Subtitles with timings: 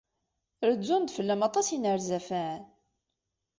[0.67, 2.61] Rezzun-d fell-am aṭas n yinerzafen?